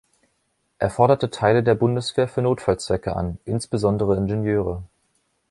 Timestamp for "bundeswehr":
1.75-2.27